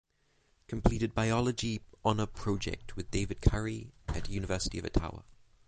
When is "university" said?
4.29-4.79